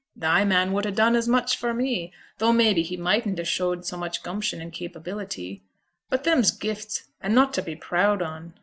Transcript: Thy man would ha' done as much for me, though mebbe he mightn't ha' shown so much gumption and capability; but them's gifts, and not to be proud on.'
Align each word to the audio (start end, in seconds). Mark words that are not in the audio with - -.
Thy 0.15 0.43
man 0.43 0.73
would 0.73 0.85
ha' 0.85 0.95
done 0.95 1.15
as 1.15 1.27
much 1.27 1.55
for 1.55 1.75
me, 1.75 2.11
though 2.39 2.51
mebbe 2.51 2.77
he 2.79 2.97
mightn't 2.97 3.37
ha' 3.37 3.45
shown 3.45 3.83
so 3.83 3.95
much 3.97 4.23
gumption 4.23 4.59
and 4.59 4.73
capability; 4.73 5.61
but 6.09 6.23
them's 6.23 6.49
gifts, 6.49 7.09
and 7.21 7.35
not 7.35 7.53
to 7.53 7.61
be 7.61 7.75
proud 7.75 8.19
on.' 8.23 8.55